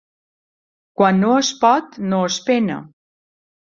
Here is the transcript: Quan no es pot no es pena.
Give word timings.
Quan 1.01 1.21
no 1.25 1.35
es 1.43 1.53
pot 1.61 2.03
no 2.09 2.25
es 2.35 2.43
pena. 2.53 2.85